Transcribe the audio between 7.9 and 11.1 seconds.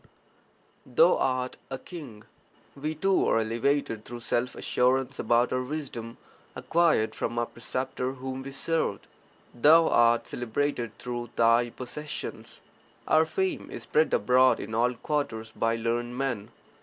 whom we served. Thou art celebrated